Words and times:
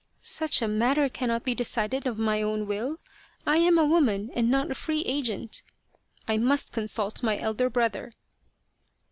"Such 0.39 0.63
a 0.63 0.67
matter 0.67 1.09
cannot 1.09 1.43
be 1.43 1.53
decided 1.53 2.07
of 2.07 2.17
my 2.17 2.41
own 2.41 2.65
will. 2.65 2.97
I 3.45 3.57
am 3.57 3.77
a 3.77 3.85
woman 3.85 4.31
and 4.33 4.49
not 4.49 4.71
a 4.71 4.73
free 4.73 5.01
agent. 5.01 5.61
I 6.27 6.37
must 6.37 6.73
consult 6.73 7.21
my 7.21 7.37
elder 7.37 7.69
brother." 7.69 8.11